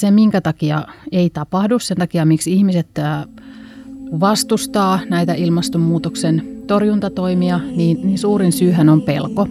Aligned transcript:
Se, 0.00 0.10
minkä 0.10 0.40
takia 0.40 0.84
ei 1.12 1.30
tapahdu, 1.30 1.78
sen 1.78 1.96
takia 1.96 2.24
miksi 2.24 2.52
ihmiset 2.52 2.88
vastustaa 4.20 5.00
näitä 5.08 5.34
ilmastonmuutoksen 5.34 6.42
torjuntatoimia, 6.66 7.60
niin, 7.76 7.98
niin 8.02 8.18
suurin 8.18 8.52
syyhän 8.52 8.88
on 8.88 9.02
pelko. 9.02 9.48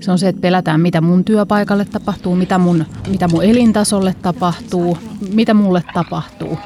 Se 0.00 0.10
on 0.10 0.18
se, 0.18 0.28
että 0.28 0.40
pelätään, 0.40 0.80
mitä 0.80 1.00
mun 1.00 1.24
työpaikalle 1.24 1.84
tapahtuu, 1.84 2.34
mitä 2.36 2.58
mun, 2.58 2.84
mitä 3.10 3.28
mun 3.28 3.44
elintasolle 3.44 4.14
tapahtuu, 4.22 4.98
mitä 5.34 5.54
mulle 5.54 5.82
tapahtuu. 5.94 6.58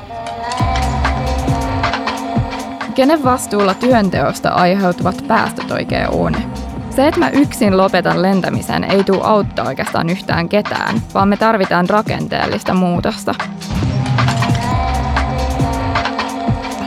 Kenen 2.94 3.24
vastuulla 3.24 3.74
työnteosta 3.74 4.48
aiheutuvat 4.48 5.24
päästöt 5.28 5.70
oikein 5.70 6.08
on? 6.08 6.34
Se, 6.96 7.08
että 7.08 7.20
mä 7.20 7.30
yksin 7.30 7.76
lopetan 7.76 8.22
lentämisen, 8.22 8.84
ei 8.84 9.04
tule 9.04 9.20
auttaa 9.22 9.66
oikeastaan 9.66 10.10
yhtään 10.10 10.48
ketään, 10.48 11.02
vaan 11.14 11.28
me 11.28 11.36
tarvitaan 11.36 11.88
rakenteellista 11.88 12.74
muutosta. 12.74 13.34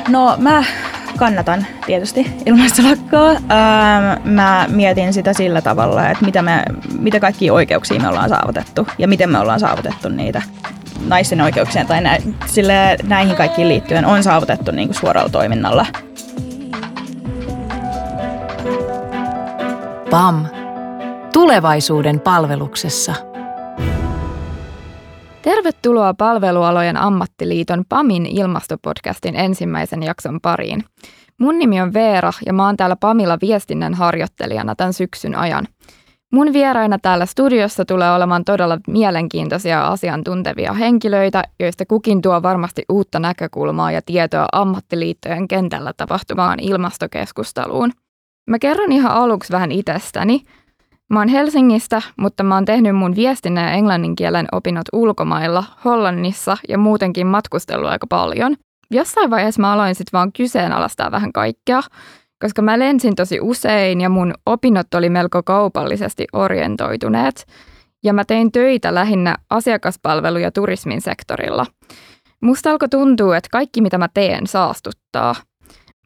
No 0.08 0.36
mä 0.38 0.64
kannatan 1.18 1.66
tietysti 1.86 2.34
ilmastolakkoa. 2.46 3.30
Ähm, 3.30 4.30
mä 4.30 4.66
mietin 4.70 5.14
sitä 5.14 5.34
sillä 5.34 5.62
tavalla, 5.62 6.10
että 6.10 6.26
mitä, 6.26 6.42
me, 6.42 6.64
mitä 7.00 7.20
kaikkia 7.20 7.54
oikeuksia 7.54 8.00
me 8.00 8.08
ollaan 8.08 8.30
saavutettu 8.30 8.88
ja 8.98 9.08
miten 9.08 9.30
me 9.30 9.40
ollaan 9.40 9.60
saavutettu 9.60 10.10
niitä 10.10 10.42
naisten 11.08 11.42
oikeuksien 11.42 11.88
tai 11.88 12.02
nä, 12.02 12.18
sille, 12.46 12.98
näihin 13.04 13.36
kaikkiin 13.36 13.70
liittyen 13.70 14.06
on 14.06 14.24
saavutettu 14.24 14.72
niin 14.72 14.88
kuin 14.88 15.00
suoralla 15.00 15.30
toiminnalla. 15.30 15.86
PAM. 20.16 20.46
Tulevaisuuden 21.34 22.20
palveluksessa. 22.20 23.16
Tervetuloa 25.42 26.14
Palvelualojen 26.14 26.98
ammattiliiton 26.98 27.84
PAMin 27.90 28.26
ilmastopodcastin 28.26 29.36
ensimmäisen 29.36 30.04
jakson 30.04 30.42
pariin. 30.42 30.84
Mun 31.40 31.60
nimi 31.60 31.82
on 31.82 31.94
Veera 31.94 32.32
ja 32.46 32.54
mä 32.54 32.66
oon 32.66 32.78
täällä 32.78 32.96
PAMilla 32.96 33.38
viestinnän 33.42 33.94
harjoittelijana 33.94 34.76
tämän 34.76 34.94
syksyn 34.94 35.36
ajan. 35.36 35.68
Mun 36.32 36.54
vieraina 36.54 37.00
täällä 37.00 37.26
studiossa 37.26 37.86
tulee 37.86 38.12
olemaan 38.12 38.46
todella 38.46 38.78
mielenkiintoisia 38.88 39.88
asiantuntevia 39.88 40.74
henkilöitä, 40.74 41.44
joista 41.60 41.86
kukin 41.86 42.22
tuo 42.22 42.44
varmasti 42.44 42.84
uutta 42.90 43.20
näkökulmaa 43.20 43.92
ja 43.92 44.02
tietoa 44.06 44.48
ammattiliittojen 44.52 45.48
kentällä 45.48 45.94
tapahtuvaan 45.98 46.60
ilmastokeskusteluun. 46.60 47.92
Mä 48.50 48.60
kerron 48.60 48.92
ihan 48.92 49.12
aluksi 49.12 49.54
vähän 49.54 49.72
itsestäni– 49.72 50.42
Mä 51.10 51.20
oon 51.20 51.28
Helsingistä, 51.28 52.02
mutta 52.18 52.44
mä 52.44 52.56
oon 52.56 52.66
tehnyt 52.66 52.96
mun 52.96 53.16
viestinnän 53.16 53.64
ja 53.64 53.72
englannin 53.72 54.16
kielen 54.16 54.48
opinnot 54.52 54.86
ulkomailla, 54.94 55.64
Hollannissa 55.86 56.58
ja 56.70 56.78
muutenkin 56.78 57.28
matkustellut 57.28 57.90
aika 57.90 58.08
paljon. 58.08 58.56
Jossain 58.92 59.30
vaiheessa 59.30 59.62
mä 59.62 59.74
aloin 59.74 59.96
sitten 59.96 60.18
vaan 60.18 60.32
kyseenalaistaa 60.32 61.12
vähän 61.12 61.34
kaikkea, 61.34 61.82
koska 62.40 62.62
mä 62.62 62.80
lensin 62.80 63.16
tosi 63.16 63.40
usein 63.42 64.02
ja 64.02 64.10
mun 64.10 64.34
opinnot 64.46 64.94
oli 64.94 65.10
melko 65.10 65.44
kaupallisesti 65.44 66.26
orientoituneet. 66.34 67.46
Ja 68.04 68.14
mä 68.14 68.26
tein 68.26 68.52
töitä 68.52 68.96
lähinnä 68.96 69.36
asiakaspalvelu- 69.50 70.38
ja 70.38 70.52
turismin 70.52 71.02
sektorilla. 71.02 71.66
Musta 72.42 72.72
alkoi 72.72 72.90
tuntua, 72.90 73.38
että 73.38 73.50
kaikki 73.52 73.82
mitä 73.82 73.98
mä 73.98 74.08
teen 74.14 74.48
saastuttaa– 74.48 75.36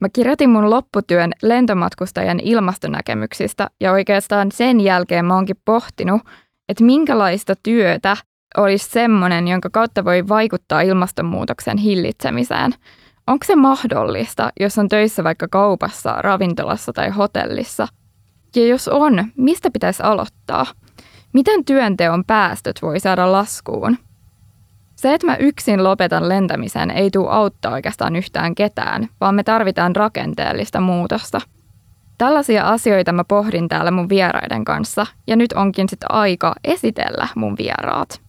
Mä 0.01 0.09
kirjoitin 0.13 0.49
mun 0.49 0.69
lopputyön 0.69 1.31
lentomatkustajan 1.41 2.39
ilmastonäkemyksistä 2.39 3.69
ja 3.81 3.91
oikeastaan 3.91 4.51
sen 4.51 4.79
jälkeen 4.81 5.25
mä 5.25 5.35
oonkin 5.35 5.61
pohtinut, 5.65 6.21
että 6.69 6.83
minkälaista 6.83 7.53
työtä 7.63 8.17
olisi 8.57 8.89
semmoinen, 8.89 9.47
jonka 9.47 9.69
kautta 9.69 10.05
voi 10.05 10.27
vaikuttaa 10.27 10.81
ilmastonmuutoksen 10.81 11.77
hillitsemiseen. 11.77 12.71
Onko 13.27 13.45
se 13.45 13.55
mahdollista, 13.55 14.49
jos 14.59 14.77
on 14.77 14.87
töissä 14.89 15.23
vaikka 15.23 15.47
kaupassa, 15.51 16.21
ravintolassa 16.21 16.93
tai 16.93 17.09
hotellissa? 17.09 17.87
Ja 18.55 18.67
jos 18.67 18.87
on, 18.87 19.25
mistä 19.37 19.71
pitäisi 19.71 20.03
aloittaa? 20.03 20.65
Miten 21.33 21.65
työnteon 21.65 22.23
päästöt 22.25 22.81
voi 22.81 22.99
saada 22.99 23.31
laskuun? 23.31 23.97
Se, 24.99 25.13
että 25.13 25.27
mä 25.27 25.35
yksin 25.35 25.83
lopetan 25.83 26.29
lentämisen, 26.29 26.91
ei 26.91 27.11
tule 27.11 27.29
auttaa 27.29 27.71
oikeastaan 27.71 28.15
yhtään 28.15 28.55
ketään, 28.55 29.09
vaan 29.21 29.35
me 29.35 29.43
tarvitaan 29.43 29.95
rakenteellista 29.95 30.81
muutosta. 30.81 31.41
Tällaisia 32.17 32.69
asioita 32.69 33.11
mä 33.11 33.23
pohdin 33.23 33.67
täällä 33.67 33.91
mun 33.91 34.09
vieraiden 34.09 34.65
kanssa, 34.65 35.05
ja 35.27 35.35
nyt 35.35 35.53
onkin 35.53 35.89
sitten 35.89 36.11
aika 36.11 36.55
esitellä 36.63 37.27
mun 37.35 37.55
vieraat. 37.57 38.21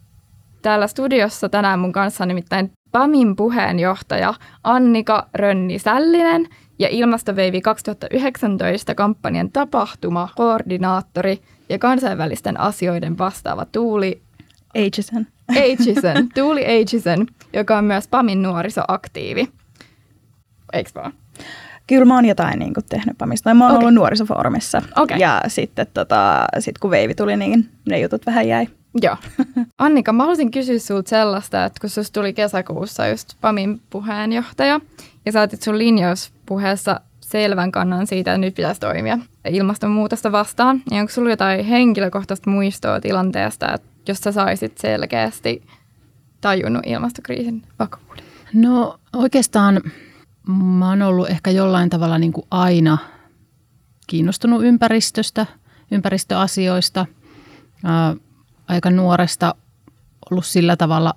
Täällä 0.63 0.87
studiossa 0.87 1.49
tänään 1.49 1.79
mun 1.79 1.93
kanssa 1.93 2.25
on 2.25 2.29
nimittäin 2.29 2.73
PAMin 2.93 3.37
puheenjohtaja 3.37 4.35
Annika 4.65 5.29
Rönni-Sällinen 5.35 6.49
ja 6.79 6.89
Ilmastoveivi 6.91 7.61
2019 7.61 8.95
kampanjan 8.95 9.51
tapahtuma, 9.51 10.29
koordinaattori 10.37 11.39
ja 11.69 11.79
kansainvälisten 11.79 12.61
asioiden 12.61 13.19
vastaava 13.19 13.65
Tuuli 13.65 14.23
Aitchison. 14.75 15.27
Aitchison, 15.57 16.29
Tuuli 16.35 16.67
Aitchison, 16.67 17.27
joka 17.53 17.79
on 17.79 17.85
myös 17.85 18.09
PAMin 18.09 18.43
nuorisoaktiivi. 18.43 19.49
Eikö 20.73 20.91
vaan? 20.95 21.13
Kyllä 21.87 22.05
mä 22.05 22.15
oon 22.15 22.25
jotain 22.25 22.59
niin 22.59 22.75
kuin, 22.75 22.85
tehnyt 22.89 23.19
PAMista. 23.19 23.55
Mä 23.55 23.65
oon 23.65 23.73
okay. 23.73 23.83
ollut 23.83 23.95
nuorisofoorumissa. 23.95 24.83
Okay. 24.97 25.19
Ja 25.19 25.43
sitten 25.49 25.87
tota, 25.95 26.47
sit 26.59 26.79
kun 26.79 26.91
Veivi 26.91 27.15
tuli, 27.15 27.37
niin 27.37 27.69
ne 27.89 28.01
jutut 28.01 28.27
vähän 28.27 28.49
jäi. 28.49 28.67
Joo. 29.03 29.17
Annika, 29.79 30.13
mä 30.13 30.23
haluaisin 30.23 30.51
kysyä 30.51 30.79
sulta 30.79 31.09
sellaista, 31.09 31.65
että 31.65 31.81
kun 31.81 31.91
susta 31.91 32.21
tuli 32.21 32.33
kesäkuussa 32.33 33.07
just 33.07 33.29
PAMin 33.41 33.81
puheenjohtaja, 33.91 34.81
ja 35.27 35.33
saatit 35.33 35.63
sun 35.63 35.79
linjauspuheessa 35.79 37.01
selvän 37.21 37.73
kannan 37.73 38.07
siitä, 38.07 38.33
että 38.33 38.39
nyt 38.39 38.55
pitäisi 38.55 38.81
toimia 38.81 39.19
ilmastonmuutosta 39.49 40.33
vastaan, 40.33 40.83
niin 40.91 41.01
onko 41.01 41.13
sulla 41.13 41.31
jotain 41.31 41.65
henkilökohtaista 41.65 42.51
muistoa 42.51 43.01
tilanteesta, 43.01 43.75
että 43.75 43.90
jos 44.09 44.19
sä 44.19 44.33
saisit 44.33 44.79
selkeästi 44.79 45.63
tajunnut 46.41 46.83
ilmastokriisin 46.87 47.63
vakavuuden? 47.79 48.25
No 48.55 49.01
oikeastaan 49.13 49.81
mä 50.47 50.89
oon 50.89 51.03
ollut 51.03 51.31
ehkä 51.31 51.51
jollain 51.51 51.91
tavalla 51.91 52.19
niin 52.19 52.33
kuin 52.33 52.47
aina 52.51 52.99
kiinnostunut 54.07 54.65
ympäristöstä, 54.65 55.47
ympäristöasioista. 55.91 57.07
Ää, 57.85 58.17
aika 58.69 58.91
nuoresta 58.91 59.55
ollut 60.31 60.47
sillä 60.47 60.77
tavalla 60.77 61.15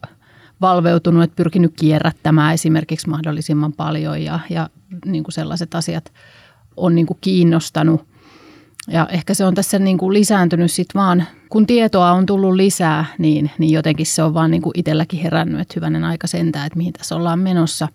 valveutunut, 0.61 1.23
että 1.23 1.35
pyrkinyt 1.35 1.73
kierrättämään 1.79 2.53
esimerkiksi 2.53 3.09
mahdollisimman 3.09 3.73
paljon 3.73 4.23
ja, 4.23 4.39
ja 4.49 4.69
niin 5.05 5.23
kuin 5.23 5.33
sellaiset 5.33 5.75
asiat 5.75 6.13
on 6.77 6.95
niin 6.95 7.05
kuin 7.05 7.17
kiinnostanut. 7.21 8.07
Ja 8.87 9.07
ehkä 9.11 9.33
se 9.33 9.45
on 9.45 9.55
tässä 9.55 9.79
niin 9.79 9.97
kuin 9.97 10.13
lisääntynyt 10.13 10.71
sitten 10.71 10.99
vaan, 10.99 11.27
kun 11.53 11.67
tietoa 11.67 12.11
on 12.11 12.25
tullut 12.25 12.53
lisää, 12.53 13.05
niin, 13.17 13.51
niin 13.57 13.73
jotenkin 13.73 14.05
se 14.05 14.23
on 14.23 14.33
vaan 14.33 14.51
niin 14.51 14.61
kuin 14.61 14.79
itselläkin 14.79 15.19
herännyt, 15.19 15.61
että 15.61 15.73
hyvänen 15.75 16.03
aika 16.03 16.27
sentään, 16.27 16.67
että 16.67 16.77
mihin 16.77 16.93
tässä 16.93 17.15
ollaan 17.15 17.39
menossa. 17.39 17.87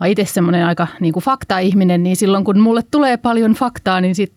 Mä 0.00 0.06
itse 0.06 0.24
semmoinen 0.24 0.66
aika 0.66 0.86
niin 1.00 1.12
kuin 1.12 1.24
fakta-ihminen, 1.24 2.02
niin 2.02 2.16
silloin 2.16 2.44
kun 2.44 2.60
mulle 2.60 2.82
tulee 2.90 3.16
paljon 3.16 3.52
faktaa, 3.52 4.00
niin 4.00 4.14
sit 4.14 4.32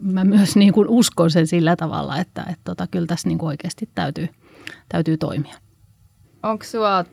mä 0.00 0.24
myös 0.24 0.56
niin 0.56 0.72
kuin 0.72 0.88
uskon 0.88 1.30
sen 1.30 1.46
sillä 1.46 1.76
tavalla, 1.76 2.18
että, 2.18 2.40
että 2.40 2.60
tota, 2.64 2.86
kyllä 2.86 3.06
tässä 3.06 3.28
niin 3.28 3.38
kuin 3.38 3.48
oikeasti 3.48 3.88
täytyy, 3.94 4.28
täytyy 4.88 5.16
toimia. 5.16 5.54
Onko 6.42 6.64
sua, 6.64 7.04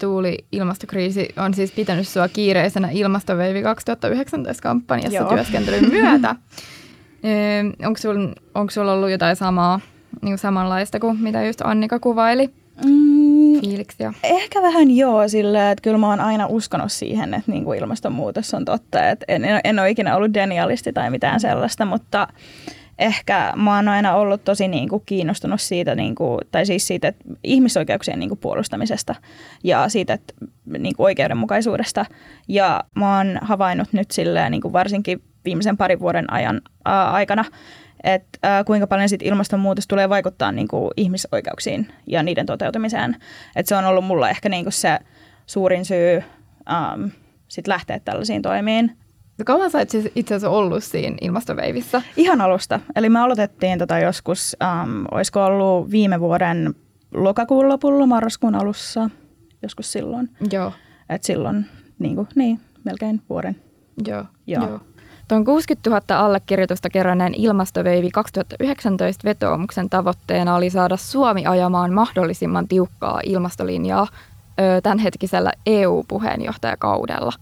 Tuuli, 0.00 0.38
ilmastokriisi 0.52 1.28
on 1.36 1.54
siis 1.54 1.72
pitänyt 1.72 2.08
sua 2.08 2.28
kiireisenä 2.28 2.88
ilmastoveivi 2.90 3.62
2019 3.62 4.62
kampanjassa 4.62 5.16
Joo. 5.16 5.28
työskentelyn 5.28 5.90
myötä? 5.90 6.36
onko 7.86 7.98
sulla 7.98 8.34
onko 8.54 8.70
sul 8.70 8.88
ollut 8.88 9.10
jotain 9.10 9.36
samaa, 9.36 9.80
niin 10.22 10.38
samanlaista 10.38 11.00
kuin 11.00 11.20
mitä 11.20 11.44
just 11.44 11.60
Annika 11.64 11.98
kuvaili? 11.98 12.50
Mm, 12.84 13.60
Fiiliksiä? 13.60 14.12
Ehkä 14.22 14.62
vähän 14.62 14.90
joo, 14.90 15.28
sillä 15.28 15.70
että 15.70 15.82
kyllä 15.82 15.98
mä 15.98 16.08
oon 16.08 16.20
aina 16.20 16.46
uskonut 16.46 16.92
siihen, 16.92 17.34
että 17.34 17.50
niin 17.50 17.64
kuin 17.64 17.78
ilmastonmuutos 17.78 18.54
on 18.54 18.64
totta. 18.64 19.08
Et 19.08 19.24
en, 19.28 19.44
en, 19.44 19.60
en 19.64 19.78
ole 19.78 19.90
ikinä 19.90 20.16
ollut 20.16 20.34
denialisti 20.34 20.92
tai 20.92 21.10
mitään 21.10 21.40
sellaista, 21.40 21.84
mutta 21.84 22.28
ehkä 22.98 23.52
mä 23.56 23.76
oon 23.76 23.88
aina 23.88 24.14
ollut 24.14 24.44
tosi 24.44 24.68
niin 24.68 24.88
kuin 24.88 25.02
kiinnostunut 25.06 25.60
siitä, 25.60 25.94
niin 25.94 26.14
kuin, 26.14 26.40
tai 26.50 26.66
siis 26.66 26.86
siitä 26.86 27.08
että 27.08 27.24
ihmisoikeuksien 27.44 28.18
niin 28.18 28.28
kuin 28.28 28.38
puolustamisesta 28.38 29.14
ja 29.64 29.88
siitä 29.88 30.14
että, 30.14 30.34
niin 30.78 30.96
kuin 30.96 31.04
oikeudenmukaisuudesta. 31.04 32.06
Ja 32.48 32.84
mä 32.94 33.16
oon 33.16 33.38
havainnut 33.42 33.92
nyt 33.92 34.10
silleen, 34.10 34.50
niin 34.50 34.62
kuin 34.62 34.72
varsinkin 34.72 35.22
viimeisen 35.44 35.76
parin 35.76 36.00
vuoden 36.00 36.32
ajan 36.32 36.60
ää, 36.84 37.10
aikana, 37.10 37.44
että 38.04 38.38
ää, 38.42 38.64
kuinka 38.64 38.86
paljon 38.86 39.08
sit 39.08 39.22
ilmastonmuutos 39.22 39.86
tulee 39.86 40.08
vaikuttaa 40.08 40.52
niin 40.52 40.68
kuin 40.68 40.90
ihmisoikeuksiin 40.96 41.88
ja 42.06 42.22
niiden 42.22 42.46
toteutumiseen. 42.46 43.16
Et 43.56 43.66
se 43.66 43.76
on 43.76 43.84
ollut 43.84 44.04
mulla 44.04 44.30
ehkä 44.30 44.48
niin 44.48 44.64
kuin 44.64 44.72
se 44.72 44.98
suurin 45.46 45.84
syy 45.84 46.22
äm, 46.72 47.10
sit 47.48 47.66
lähteä 47.66 48.00
tällaisiin 48.00 48.42
toimiin. 48.42 48.96
Ja 49.38 49.44
kauan 49.44 49.70
sä 49.70 49.84
siis 49.88 50.08
itse 50.14 50.34
asiassa 50.34 50.56
ollut 50.56 50.84
siinä 50.84 51.16
ilmastoveivissä? 51.20 52.02
Ihan 52.16 52.40
alusta. 52.40 52.80
Eli 52.96 53.08
me 53.08 53.20
aloitettiin 53.20 53.78
tota 53.78 53.98
joskus, 53.98 54.56
äm, 54.62 55.04
olisiko 55.10 55.44
ollut 55.44 55.90
viime 55.90 56.20
vuoden 56.20 56.74
lokakuun 57.14 57.68
lopulla, 57.68 58.06
marraskuun 58.06 58.54
alussa– 58.54 59.10
joskus 59.64 59.92
silloin. 59.92 60.28
Joo. 60.52 60.72
Et 61.08 61.22
silloin 61.22 61.66
niin, 61.98 62.16
kuin, 62.16 62.28
niin 62.34 62.60
melkein 62.84 63.22
vuoden. 63.28 63.56
Joo. 64.06 64.24
Joo. 64.46 64.68
Joo. 64.68 64.80
Tuon 65.28 65.44
60 65.44 65.90
000 65.90 66.26
allekirjoitusta 66.26 66.90
keräneen 66.90 67.34
ilmastoveivi 67.34 68.10
2019 68.10 69.24
vetoomuksen 69.24 69.90
tavoitteena 69.90 70.54
oli 70.54 70.70
saada 70.70 70.96
Suomi 70.96 71.46
ajamaan 71.46 71.92
mahdollisimman 71.92 72.68
tiukkaa 72.68 73.20
ilmastolinjaa 73.24 74.06
tämänhetkisellä 74.82 75.52
EU-puheenjohtajakaudella. 75.66 77.32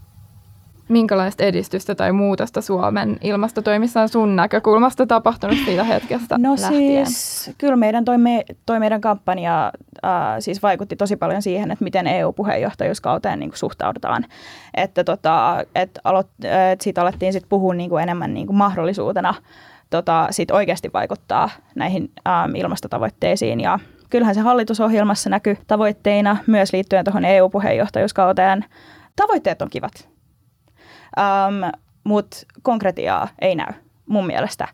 Minkälaista 0.93 1.45
edistystä 1.45 1.95
tai 1.95 2.13
muutosta 2.13 2.61
Suomen 2.61 3.17
ilmastotoimissa 3.21 4.01
on 4.01 4.09
sun 4.09 4.37
näkökulmasta 4.37 5.07
tapahtunut 5.07 5.59
siitä 5.65 5.85
hetkestä 5.85 6.39
No 6.39 6.51
lähtien? 6.61 7.07
siis 7.07 7.51
kyllä 7.59 7.77
meidän 7.77 8.05
toi, 8.05 8.19
me, 8.19 8.45
toi 8.67 8.79
meidän 8.81 9.01
kampanja 9.01 9.73
äh, 10.05 10.11
siis 10.39 10.63
vaikutti 10.63 10.97
tosi 10.97 11.17
paljon 11.17 11.43
siihen, 11.43 11.71
että 11.71 11.85
miten 11.85 12.07
EU-puheenjohtajuuskauteen 12.07 13.39
niin 13.39 13.51
kuin 13.51 13.59
suhtaudutaan. 13.59 14.25
Että 14.75 15.05
tota, 15.05 15.65
et 15.75 15.99
aloit, 16.05 16.27
et 16.73 16.81
siitä 16.81 17.03
alettiin 17.03 17.33
sit 17.33 17.45
puhua 17.49 17.75
niin 17.75 17.91
kuin 17.91 18.03
enemmän 18.03 18.35
niin 18.35 18.47
kuin 18.47 18.57
mahdollisuutena 18.57 19.35
tota, 19.91 20.27
sit 20.31 20.51
oikeasti 20.51 20.91
vaikuttaa 20.95 21.51
näihin 21.75 22.11
ähm, 22.29 22.55
ilmastotavoitteisiin 22.55 23.61
ja 23.61 23.79
kyllähän 24.11 24.35
se 24.35 24.41
hallitusohjelmassa 24.41 25.31
näkyy 25.31 25.57
tavoitteina 25.67 26.37
myös 26.47 26.73
liittyen 26.73 27.05
tuohon 27.05 27.25
EU-puheenjohtajuuskauteen. 27.25 28.65
Tavoitteet 29.17 29.63
on 29.63 29.71
kivat, 29.71 30.12
ähm, 31.19 31.71
mutta 32.05 32.37
konkretiaa 32.63 33.29
ei 33.41 33.55
näy 33.55 33.73
mun 34.07 34.27
mielestä. 34.27 34.69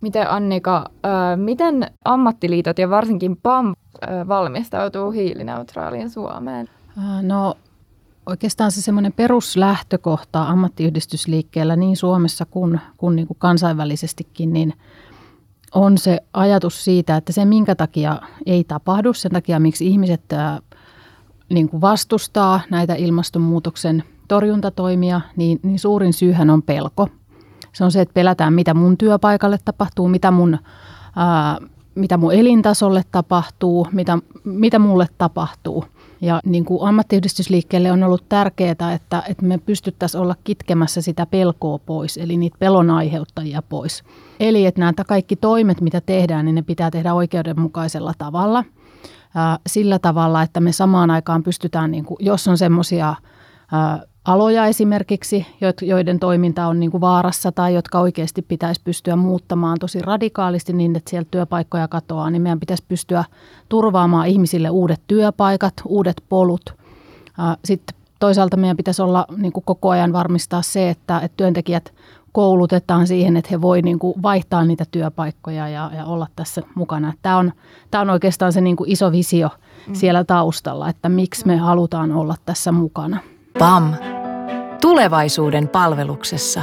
Miten 0.00 0.30
Annika, 0.30 0.84
ö, 1.04 1.36
miten 1.36 1.86
ammattiliitot 2.04 2.78
ja 2.78 2.90
varsinkin 2.90 3.36
PAM 3.36 3.68
ö, 3.68 4.28
valmistautuu 4.28 5.10
hiilineutraaliin 5.10 6.10
Suomeen? 6.10 6.68
Ää, 6.98 7.22
No 7.22 7.54
oikeastaan 8.26 8.72
se 8.72 8.82
semmoinen 8.82 9.12
peruslähtökohta 9.12 10.42
ammattiyhdistysliikkeellä 10.42 11.76
niin 11.76 11.96
Suomessa 11.96 12.46
kuin, 12.46 12.80
kuin, 12.96 13.16
niin 13.16 13.26
kuin 13.26 13.38
kansainvälisestikin, 13.38 14.52
niin 14.52 14.74
on 15.74 15.98
se 15.98 16.18
ajatus 16.32 16.84
siitä, 16.84 17.16
että 17.16 17.32
se 17.32 17.44
minkä 17.44 17.74
takia 17.74 18.20
ei 18.46 18.64
tapahdu, 18.64 19.12
sen 19.12 19.32
takia 19.32 19.60
miksi 19.60 19.86
ihmiset 19.86 20.32
ää, 20.32 20.60
niin 21.50 21.68
kuin 21.68 21.80
vastustaa 21.80 22.60
näitä 22.70 22.94
ilmastonmuutoksen 22.94 24.04
torjuntatoimia, 24.30 25.20
niin, 25.36 25.60
niin 25.62 25.78
suurin 25.78 26.12
syyhän 26.12 26.50
on 26.50 26.62
pelko. 26.62 27.08
Se 27.72 27.84
on 27.84 27.92
se, 27.92 28.00
että 28.00 28.14
pelätään, 28.14 28.52
mitä 28.52 28.74
mun 28.74 28.98
työpaikalle 28.98 29.58
tapahtuu, 29.64 30.08
mitä 30.08 30.30
mun, 30.30 30.58
ää, 31.16 31.58
mitä 31.94 32.16
mun 32.16 32.34
elintasolle 32.34 33.02
tapahtuu, 33.12 33.86
mitä, 33.92 34.18
mitä 34.44 34.78
mulle 34.78 35.06
tapahtuu. 35.18 35.84
Ja 36.20 36.40
niin 36.44 36.64
kuin 36.64 36.88
ammattiyhdistysliikkeelle 36.88 37.92
on 37.92 38.02
ollut 38.02 38.28
tärkeää, 38.28 38.70
että, 38.70 39.22
että 39.28 39.46
me 39.46 39.58
pystyttäisiin 39.58 40.20
olla 40.20 40.36
kitkemässä 40.44 41.02
sitä 41.02 41.26
pelkoa 41.26 41.78
pois, 41.78 42.16
eli 42.16 42.36
niitä 42.36 42.56
pelon 42.58 42.90
aiheuttajia 42.90 43.62
pois. 43.62 44.02
Eli 44.40 44.66
että 44.66 44.80
nämä 44.80 44.92
kaikki 45.06 45.36
toimet, 45.36 45.80
mitä 45.80 46.00
tehdään, 46.00 46.44
niin 46.44 46.54
ne 46.54 46.62
pitää 46.62 46.90
tehdä 46.90 47.14
oikeudenmukaisella 47.14 48.12
tavalla. 48.18 48.64
Ää, 49.34 49.58
sillä 49.66 49.98
tavalla, 49.98 50.42
että 50.42 50.60
me 50.60 50.72
samaan 50.72 51.10
aikaan 51.10 51.42
pystytään, 51.42 51.90
niin 51.90 52.04
kuin, 52.04 52.16
jos 52.20 52.48
on 52.48 52.58
semmoisia 52.58 53.14
aloja 54.24 54.66
esimerkiksi, 54.66 55.46
joit- 55.60 55.86
joiden 55.86 56.18
toiminta 56.18 56.66
on 56.66 56.80
niin 56.80 56.90
kuin 56.90 57.00
vaarassa 57.00 57.52
tai 57.52 57.74
jotka 57.74 58.00
oikeasti 58.00 58.42
pitäisi 58.42 58.80
pystyä 58.84 59.16
muuttamaan 59.16 59.78
tosi 59.80 60.02
radikaalisti 60.02 60.72
niin, 60.72 60.96
että 60.96 61.10
sieltä 61.10 61.28
työpaikkoja 61.30 61.88
katoaa, 61.88 62.30
niin 62.30 62.42
meidän 62.42 62.60
pitäisi 62.60 62.84
pystyä 62.88 63.24
turvaamaan 63.68 64.26
ihmisille 64.26 64.70
uudet 64.70 65.00
työpaikat, 65.06 65.74
uudet 65.86 66.22
polut. 66.28 66.74
Sitten 67.64 67.96
toisaalta 68.18 68.56
meidän 68.56 68.76
pitäisi 68.76 69.02
olla 69.02 69.26
niin 69.36 69.52
kuin 69.52 69.64
koko 69.64 69.90
ajan 69.90 70.12
varmistaa 70.12 70.62
se, 70.62 70.90
että, 70.90 71.18
että 71.18 71.36
työntekijät 71.36 71.92
koulutetaan 72.32 73.06
siihen, 73.06 73.36
että 73.36 73.48
he 73.50 73.60
voi 73.60 73.82
niin 73.82 73.98
kuin 73.98 74.22
vaihtaa 74.22 74.64
niitä 74.64 74.84
työpaikkoja 74.90 75.68
ja, 75.68 75.90
ja 75.96 76.04
olla 76.04 76.26
tässä 76.36 76.62
mukana. 76.74 77.12
Tämä 77.22 77.38
on, 77.38 77.52
tämä 77.90 78.02
on 78.02 78.10
oikeastaan 78.10 78.52
se 78.52 78.60
niin 78.60 78.76
kuin 78.76 78.90
iso 78.90 79.12
visio 79.12 79.50
siellä 79.92 80.24
taustalla, 80.24 80.88
että 80.88 81.08
miksi 81.08 81.46
me 81.46 81.56
halutaan 81.56 82.12
olla 82.12 82.34
tässä 82.46 82.72
mukana. 82.72 83.20
PAM. 83.58 84.09
Tulevaisuuden 84.80 85.68
palveluksessa. 85.68 86.62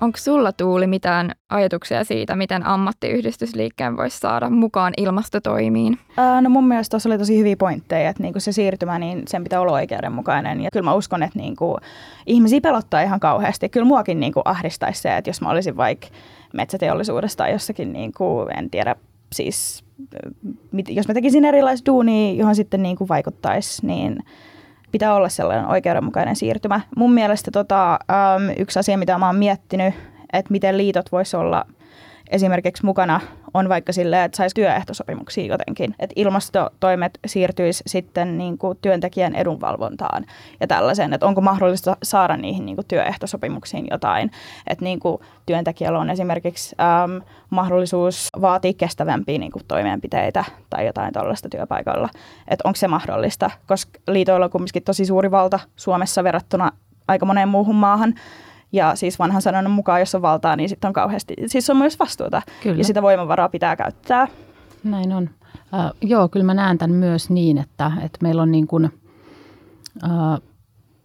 Onko 0.00 0.18
sulla 0.18 0.52
Tuuli 0.52 0.86
mitään 0.86 1.30
ajatuksia 1.48 2.04
siitä, 2.04 2.36
miten 2.36 2.66
ammattiyhdistysliikkeen 2.66 3.96
voisi 3.96 4.18
saada 4.18 4.50
mukaan 4.50 4.92
ilmastotoimiin? 4.96 5.98
Ää, 6.16 6.40
no 6.40 6.50
mun 6.50 6.68
mielestä 6.68 6.90
tuossa 6.90 7.08
oli 7.08 7.18
tosi 7.18 7.38
hyviä 7.38 7.56
pointteja, 7.56 8.10
että 8.10 8.22
niinku 8.22 8.40
se 8.40 8.52
siirtymä, 8.52 8.98
niin 8.98 9.22
sen 9.28 9.42
pitää 9.42 9.60
olla 9.60 9.72
oikeudenmukainen. 9.72 10.60
Ja 10.60 10.70
kyllä 10.72 10.84
mä 10.84 10.94
uskon, 10.94 11.22
että 11.22 11.38
niinku, 11.38 11.76
ihmisiä 12.26 12.60
pelottaa 12.60 13.02
ihan 13.02 13.20
kauheasti. 13.20 13.68
Kyllä 13.68 13.86
muakin 13.86 14.20
niinku 14.20 14.42
ahdistaisi 14.44 15.02
se, 15.02 15.16
että 15.16 15.30
jos 15.30 15.40
mä 15.40 15.50
olisin 15.50 15.76
vaikka 15.76 16.06
metsäteollisuudesta 16.52 17.44
tai 17.44 17.52
jossakin, 17.52 17.92
niinku, 17.92 18.46
en 18.56 18.70
tiedä, 18.70 18.96
siis 19.32 19.84
jos 20.88 21.08
mä 21.08 21.14
tekisin 21.14 21.44
erilaista 21.44 21.86
duunia, 21.86 22.34
johon 22.34 22.54
sitten 22.54 22.82
niinku 22.82 23.08
vaikuttaisi, 23.08 23.86
niin 23.86 24.18
pitää 24.92 25.14
olla 25.14 25.28
sellainen 25.28 25.66
oikeudenmukainen 25.66 26.36
siirtymä. 26.36 26.80
Mun 26.96 27.12
mielestä 27.12 27.50
tota, 27.50 27.98
yksi 28.58 28.78
asia, 28.78 28.98
mitä 28.98 29.18
mä 29.18 29.26
oon 29.26 29.36
miettinyt, 29.36 29.94
että 30.32 30.52
miten 30.52 30.76
liitot 30.76 31.12
vois 31.12 31.34
olla 31.34 31.64
esimerkiksi 32.30 32.84
mukana, 32.84 33.20
on 33.54 33.68
vaikka 33.68 33.92
silleen, 33.92 34.24
että 34.24 34.36
saisi 34.36 34.54
työehtosopimuksia 34.54 35.46
jotenkin. 35.46 35.94
Että 35.98 36.12
ilmastotoimet 36.16 37.18
siirtyisi 37.26 37.82
sitten 37.86 38.38
niin 38.38 38.58
kuin 38.58 38.78
työntekijän 38.82 39.34
edunvalvontaan 39.34 40.26
ja 40.60 40.66
tällaiseen, 40.66 41.12
että 41.12 41.26
onko 41.26 41.40
mahdollista 41.40 41.96
saada 42.02 42.36
niihin 42.36 42.66
niin 42.66 42.76
kuin 42.76 42.86
työehtosopimuksiin 42.88 43.86
jotain. 43.90 44.30
Että 44.66 44.84
niin 44.84 45.00
kuin 45.00 45.18
työntekijällä 45.46 45.98
on 45.98 46.10
esimerkiksi 46.10 46.76
äm, 46.80 47.22
mahdollisuus 47.50 48.28
vaatia 48.40 48.72
kestävämpiä 48.72 49.38
niin 49.38 49.52
kuin 49.52 49.64
toimenpiteitä 49.68 50.44
tai 50.70 50.86
jotain 50.86 51.12
tällaista 51.12 51.48
työpaikalla. 51.48 52.08
Että 52.48 52.68
onko 52.68 52.76
se 52.76 52.88
mahdollista, 52.88 53.50
koska 53.66 54.00
liitoilla 54.08 54.44
on 54.46 54.50
kumminkin 54.50 54.82
tosi 54.82 55.06
suuri 55.06 55.30
valta 55.30 55.60
Suomessa 55.76 56.24
verrattuna 56.24 56.72
aika 57.08 57.26
moneen 57.26 57.48
muuhun 57.48 57.76
maahan. 57.76 58.14
Ja 58.72 58.94
siis 58.94 59.18
vanhan 59.18 59.42
sanonnan 59.42 59.72
mukaan, 59.72 60.00
jos 60.00 60.14
on 60.14 60.22
valtaa, 60.22 60.56
niin 60.56 60.68
sitten 60.68 60.88
on 60.88 60.92
kauheasti, 60.92 61.34
siis 61.46 61.70
on 61.70 61.76
myös 61.76 61.98
vastuuta. 61.98 62.42
Kyllä. 62.62 62.78
Ja 62.78 62.84
sitä 62.84 63.02
voimavaraa 63.02 63.48
pitää 63.48 63.76
käyttää. 63.76 64.28
Näin 64.84 65.12
on. 65.12 65.30
Äh, 65.74 65.90
joo, 66.00 66.28
kyllä 66.28 66.46
mä 66.46 66.54
näen 66.54 66.78
tämän 66.78 66.96
myös 66.96 67.30
niin, 67.30 67.58
että, 67.58 67.92
että 68.02 68.18
meillä 68.22 68.42
on 68.42 68.50
niin 68.50 68.66
kuin, 68.66 68.90
äh, 70.04 70.10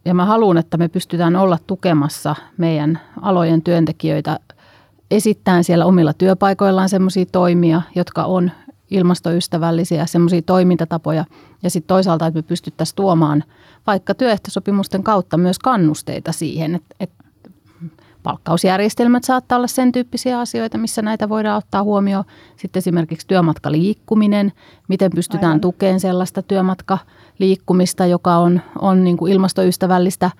ja 0.04 0.14
mä 0.14 0.24
haluan, 0.24 0.58
että 0.58 0.76
me 0.76 0.88
pystytään 0.88 1.36
olla 1.36 1.58
tukemassa 1.66 2.34
meidän 2.56 3.00
alojen 3.22 3.62
työntekijöitä 3.62 4.38
esittämään 5.10 5.64
siellä 5.64 5.86
omilla 5.86 6.12
työpaikoillaan 6.12 6.88
semmoisia 6.88 7.26
toimia, 7.32 7.82
jotka 7.94 8.24
on 8.24 8.50
ilmastoystävällisiä, 8.90 10.06
semmoisia 10.06 10.42
toimintatapoja. 10.42 11.24
Ja 11.62 11.70
sitten 11.70 11.88
toisaalta, 11.88 12.26
että 12.26 12.38
me 12.38 12.42
pystyttäisiin 12.42 12.96
tuomaan 12.96 13.44
vaikka 13.86 14.14
työehtosopimusten 14.14 15.02
kautta 15.02 15.36
myös 15.36 15.58
kannusteita 15.58 16.32
siihen, 16.32 16.74
että, 16.74 16.94
että 17.00 17.24
palkkausjärjestelmät 18.26 19.24
saattaa 19.24 19.56
olla 19.56 19.66
sen 19.66 19.92
tyyppisiä 19.92 20.40
asioita, 20.40 20.78
missä 20.78 21.02
näitä 21.02 21.28
voidaan 21.28 21.58
ottaa 21.58 21.82
huomioon. 21.82 22.24
Sitten 22.56 22.78
esimerkiksi 22.78 23.26
työmatkaliikkuminen, 23.26 24.52
miten 24.88 25.10
pystytään 25.14 25.50
Aivan. 25.50 25.60
tukemaan 25.60 26.00
sellaista 26.00 26.42
työmatkaliikkumista, 26.42 28.06
joka 28.06 28.36
on, 28.36 28.60
on 28.80 29.04
niin 29.04 29.16
kuin 29.16 29.32
ilmastoystävällistä 29.32 30.30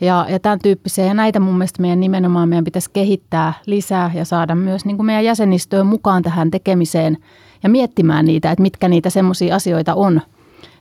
ja, 0.00 0.26
ja 0.28 0.40
tämän 0.40 0.58
tyyppisiä. 0.58 1.04
Ja 1.04 1.14
näitä 1.14 1.40
mun 1.40 1.58
mielestä 1.58 1.82
meidän 1.82 2.00
nimenomaan 2.00 2.48
meidän 2.48 2.64
pitäisi 2.64 2.90
kehittää 2.92 3.52
lisää 3.66 4.10
ja 4.14 4.24
saada 4.24 4.54
myös 4.54 4.84
niin 4.84 4.96
kuin 4.96 5.06
meidän 5.06 5.24
jäsenistöön 5.24 5.86
mukaan 5.86 6.22
tähän 6.22 6.50
tekemiseen 6.50 7.16
ja 7.62 7.68
miettimään 7.68 8.24
niitä, 8.24 8.50
että 8.50 8.62
mitkä 8.62 8.88
niitä 8.88 9.10
semmoisia 9.10 9.56
asioita 9.56 9.94
on, 9.94 10.20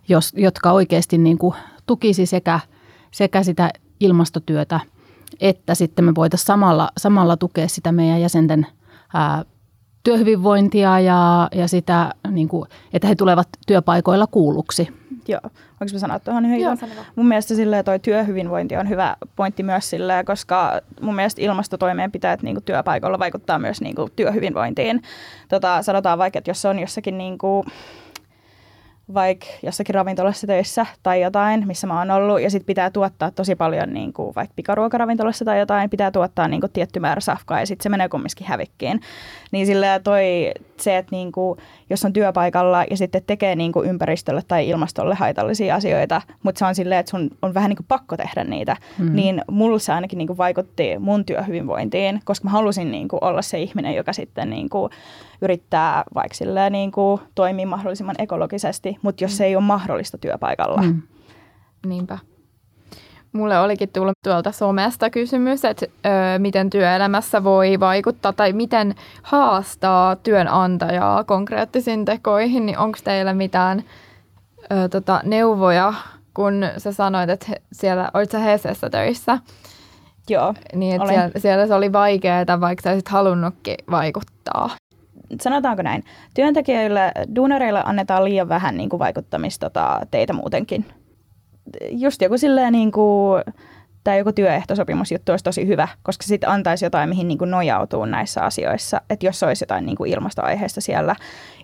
jos, 0.07 0.33
jotka 0.37 0.71
oikeasti 0.71 1.17
niin 1.17 1.37
kuin 1.37 1.55
tukisi 1.85 2.25
sekä, 2.25 2.59
sekä 3.11 3.43
sitä 3.43 3.69
ilmastotyötä– 3.99 4.79
että 5.39 5.75
sitten 5.75 6.05
me 6.05 6.15
voitaisiin 6.15 6.45
samalla, 6.45 6.89
samalla 6.97 7.37
tukea 7.37 7.67
sitä 7.67 7.91
meidän 7.91 8.21
jäsenten 8.21 8.67
ää, 9.13 9.45
työhyvinvointia 10.03 10.99
ja, 10.99 11.49
ja 11.55 11.67
sitä, 11.67 12.11
niin 12.31 12.47
kuin, 12.47 12.69
että 12.93 13.07
he 13.07 13.15
tulevat 13.15 13.47
työpaikoilla 13.67 14.27
kuulluksi. 14.27 14.87
Joo. 15.27 15.39
Onko 15.81 15.93
mä 15.93 15.99
sanoa 15.99 16.19
tuohon 16.19 16.45
yhden 16.45 16.61
Joo. 16.61 16.75
Mun 17.15 17.27
mielestä 17.27 17.55
silleen 17.55 17.85
toi 17.85 17.99
työhyvinvointi 17.99 18.77
on 18.77 18.89
hyvä 18.89 19.15
pointti 19.35 19.63
myös 19.63 19.89
silleen, 19.89 20.25
koska 20.25 20.81
mun 21.01 21.15
mielestä 21.15 21.41
ilmastotoimeenpitäjät 21.41 22.41
niin 22.41 22.63
työpaikoilla 22.63 23.19
vaikuttaa 23.19 23.59
myös 23.59 23.81
niin 23.81 23.95
työhyvinvointiin. 24.15 25.01
Tota, 25.49 25.81
sanotaan 25.81 26.17
vaikka, 26.17 26.39
että 26.39 26.49
jos 26.49 26.61
se 26.61 26.67
on 26.67 26.79
jossakin 26.79 27.17
niin 27.17 27.37
kuin, 27.37 27.65
vaikka 29.13 29.45
jossakin 29.63 29.95
ravintolassa 29.95 30.47
töissä 30.47 30.85
tai 31.03 31.21
jotain, 31.21 31.67
missä 31.67 31.87
mä 31.87 31.99
oon 31.99 32.11
ollut, 32.11 32.41
ja 32.41 32.49
sitten 32.49 32.65
pitää 32.65 32.89
tuottaa 32.89 33.31
tosi 33.31 33.55
paljon 33.55 33.93
niin 33.93 34.13
kuin 34.13 34.35
vaikka 34.35 34.53
pikaruokaravintolassa 34.55 35.45
tai 35.45 35.59
jotain, 35.59 35.89
pitää 35.89 36.11
tuottaa 36.11 36.47
niin 36.47 36.61
kuin 36.61 36.71
tietty 36.71 36.99
määrä 36.99 37.21
safkaa, 37.21 37.59
ja 37.59 37.65
sitten 37.65 37.83
se 37.83 37.89
menee 37.89 38.09
kumminkin 38.09 38.47
hävikkiin. 38.47 39.01
Niin 39.51 39.65
sillä 39.65 39.99
toi 39.99 40.51
se, 40.77 40.97
että 40.97 41.15
niin 41.15 41.31
kuin, 41.31 41.59
jos 41.89 42.05
on 42.05 42.13
työpaikalla 42.13 42.83
ja 42.89 42.97
sitten 42.97 43.21
tekee 43.27 43.55
niin 43.55 43.71
kuin 43.71 43.89
ympäristölle 43.89 44.41
tai 44.47 44.69
ilmastolle 44.69 45.15
haitallisia 45.15 45.75
asioita, 45.75 46.21
mutta 46.43 46.59
se 46.59 46.65
on 46.65 46.75
silleen, 46.75 46.99
että 46.99 47.09
sun 47.09 47.29
on 47.41 47.53
vähän 47.53 47.69
niin 47.69 47.77
kuin 47.77 47.87
pakko 47.87 48.17
tehdä 48.17 48.43
niitä, 48.43 48.77
mm. 48.99 49.15
niin 49.15 49.41
mulla 49.51 49.79
se 49.79 49.93
ainakin 49.93 50.17
niin 50.17 50.27
kuin 50.27 50.37
vaikutti 50.37 50.99
mun 50.99 51.25
työhyvinvointiin, 51.25 52.19
koska 52.25 52.43
mä 52.43 52.51
halusin 52.51 52.91
niin 52.91 53.07
kuin 53.07 53.23
olla 53.23 53.41
se 53.41 53.59
ihminen, 53.59 53.95
joka 53.95 54.13
sitten 54.13 54.49
niin 54.49 54.69
kuin 54.69 54.91
yrittää 55.41 56.03
vaikka 56.15 56.35
silleen 56.35 56.71
niin 56.71 56.91
kuin 56.91 57.21
toimia 57.35 57.67
mahdollisimman 57.67 58.15
ekologisesti, 58.19 58.97
mutta 59.01 59.23
jos 59.23 59.37
se 59.37 59.45
ei 59.45 59.55
ole 59.55 59.63
mahdollista 59.63 60.17
työpaikalla. 60.17 60.81
Mm. 60.81 61.01
Niinpä. 61.85 62.17
Mulle 63.31 63.59
olikin 63.59 63.89
tullut 63.89 64.17
tuolta 64.23 64.51
somesta 64.51 65.09
kysymys, 65.09 65.65
että 65.65 65.85
ö, 66.05 66.09
miten 66.39 66.69
työelämässä 66.69 67.43
voi 67.43 67.79
vaikuttaa 67.79 68.33
tai 68.33 68.53
miten 68.53 68.95
haastaa 69.23 70.15
työnantajaa 70.15 71.23
konkreettisiin 71.23 72.05
tekoihin, 72.05 72.65
niin 72.65 72.77
onko 72.77 72.97
teillä 73.03 73.33
mitään 73.33 73.83
ö, 74.71 74.89
tota, 74.89 75.21
neuvoja, 75.23 75.93
kun 76.33 76.65
sä 76.77 76.91
sanoit, 76.91 77.29
että 77.29 77.47
siellä, 77.71 78.11
olit 78.13 78.31
sä 78.31 78.39
Hesessä 78.39 78.89
töissä? 78.89 79.39
Joo, 80.29 80.53
Niin, 80.73 80.95
että 80.95 81.07
siellä, 81.07 81.31
siellä 81.37 81.67
se 81.67 81.73
oli 81.73 81.93
vaikeaa, 81.93 82.61
vaikka 82.61 82.81
sä 82.81 82.89
olisit 82.89 83.09
halunnutkin 83.09 83.75
vaikuttaa 83.91 84.69
sanotaanko 85.41 85.81
näin, 85.81 86.03
työntekijöille, 86.33 87.11
duunareille 87.35 87.81
annetaan 87.85 88.25
liian 88.25 88.49
vähän 88.49 88.77
niin 88.77 88.89
kuin 88.89 88.99
vaikuttamista 88.99 89.71
teitä 90.11 90.33
muutenkin. 90.33 90.85
Just 91.91 92.21
joku 92.21 92.37
silleen 92.37 92.71
niin 92.71 92.91
kuin, 92.91 93.43
tai 94.03 94.17
joku 94.17 94.31
työehtosopimusjuttu 94.31 95.31
olisi 95.31 95.43
tosi 95.43 95.67
hyvä, 95.67 95.87
koska 96.03 96.23
sitten 96.23 96.49
antaisi 96.49 96.85
jotain, 96.85 97.09
mihin 97.09 97.27
niin 97.27 97.37
kuin 97.37 97.51
nojautuu 97.51 98.05
näissä 98.05 98.41
asioissa. 98.41 99.01
Että 99.09 99.25
jos 99.25 99.43
olisi 99.43 99.63
jotain 99.63 99.85
niin 99.85 99.97
kuin 99.97 100.11
ilmastoaiheesta 100.11 100.81
siellä, 100.81 101.15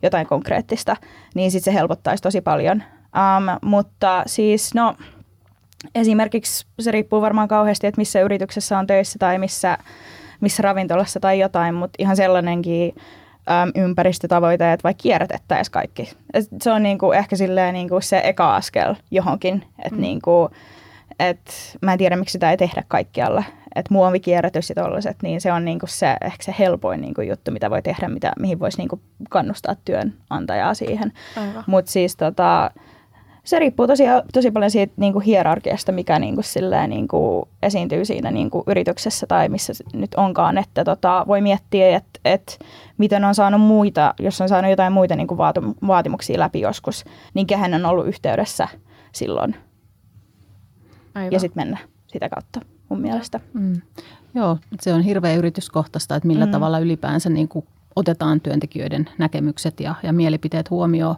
jotain 0.03 0.27
konkreettista, 0.27 0.96
niin 1.36 1.51
sitten 1.51 1.74
se 1.74 1.80
helpottaisi 1.80 2.24
tosi 2.24 2.41
paljon. 2.41 2.84
Um, 3.15 3.70
mutta 3.70 4.24
siis 4.25 4.74
no, 4.74 4.96
esimerkiksi 5.96 6.65
se 6.80 6.91
riippuu 6.91 7.22
varmaan 7.22 7.48
kauheasti, 7.48 7.88
että 7.88 8.01
missä 8.01 8.22
yrityksessä 8.22 8.80
on 8.80 8.88
töissä 8.88 9.20
tai 9.20 9.38
missä, 9.38 9.77
missä 10.41 10.63
ravintolassa 10.63 11.20
tai 11.20 11.39
jotain, 11.39 11.75
mutta 11.75 11.96
ihan 12.00 12.15
sellainenkin 12.15 12.96
äm, 13.63 13.72
ympäristötavoitteet 13.75 14.84
vai 14.84 14.93
kierrätettäisiin 14.93 15.72
kaikki. 15.72 16.13
Et 16.34 16.48
se 16.62 16.72
on 16.72 16.84
niinku 16.84 17.12
ehkä 17.12 17.36
silleen 17.36 17.74
niinku 17.74 18.01
se 18.01 18.22
eka 18.24 18.55
askel 18.55 18.96
johonkin, 19.12 19.63
että 19.79 19.96
mm. 19.96 20.01
niinku, 20.01 20.50
et 21.20 21.77
mä 21.81 21.91
en 21.91 21.98
tiedä 21.98 22.15
miksi 22.15 22.31
sitä 22.31 22.51
ei 22.51 22.58
tehdä 22.58 22.84
kaikkialla. 22.88 23.43
Että 23.75 23.93
muovikierrätys 23.93 24.70
ja 24.70 24.75
tollaset, 24.75 25.17
niin 25.24 25.41
se 25.41 25.53
on 25.53 25.65
niinku 25.65 25.88
se, 25.88 26.17
ehkä 26.22 26.43
se 26.43 26.55
helpoin 26.60 27.01
niinku 27.01 27.22
juttu, 27.22 27.51
mitä 27.51 27.70
voi 27.70 27.81
tehdä, 27.81 28.08
mitä, 28.08 28.31
mihin 28.39 28.60
voisi 28.60 28.77
niinku 28.77 29.01
kannustaa 29.29 29.75
työnantajaa 29.86 30.74
siihen. 30.74 31.13
Mutta 31.67 31.91
siis 31.91 32.15
tota, 32.15 32.72
se 33.43 33.60
riippuu 33.60 33.88
tosi, 33.88 34.03
tosi 34.33 34.51
paljon 34.51 34.71
siitä 34.71 34.93
niin 34.98 35.13
kuin 35.13 35.25
hierarkiasta, 35.25 35.91
mikä 35.91 36.19
niin 36.19 36.36
kuin, 36.36 36.43
silleen, 36.43 36.89
niin 36.89 37.07
kuin 37.07 37.50
esiintyy 37.63 38.05
siinä 38.05 38.31
niin 38.31 38.50
kuin 38.50 38.63
yrityksessä 38.67 39.27
tai 39.27 39.50
missä 39.50 39.74
nyt 39.93 40.15
onkaan. 40.15 40.57
Että 40.57 40.83
tota, 40.83 41.25
voi 41.27 41.41
miettiä, 41.41 41.98
että, 41.98 42.19
että 42.25 42.53
miten 42.98 43.25
on 43.25 43.36
saanut 43.36 43.62
muita, 43.62 44.13
jos 44.19 44.41
on 44.41 44.50
saanut 44.50 44.71
jotain 44.71 44.93
muita 44.93 45.15
niin 45.15 45.27
kuin 45.27 45.38
vaatimuksia 45.88 46.39
läpi 46.39 46.62
joskus, 46.62 47.05
niin 47.33 47.48
kehen 47.48 47.74
on 47.74 47.86
ollut 47.86 48.07
yhteydessä 48.07 48.67
silloin. 49.12 49.55
Aivan. 51.15 51.31
Ja 51.31 51.39
sitten 51.39 51.62
mennä 51.62 51.77
sitä 52.07 52.29
kautta 52.29 52.60
mun 52.89 53.01
mielestä. 53.01 53.39
Mm. 53.53 53.81
Joo, 54.36 54.57
se 54.79 54.93
on 54.93 55.01
hirveän 55.01 55.38
yrityskohtaista, 55.38 56.15
että 56.15 56.27
millä 56.27 56.45
mm. 56.45 56.51
tavalla 56.51 56.79
ylipäänsä 56.79 57.29
niin 57.29 57.48
kuin 57.48 57.65
otetaan 57.95 58.41
työntekijöiden 58.41 59.10
näkemykset 59.17 59.79
ja, 59.79 59.95
ja 60.03 60.13
mielipiteet 60.13 60.69
huomioon 60.69 61.15